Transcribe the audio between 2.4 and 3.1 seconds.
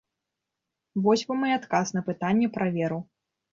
пра веру.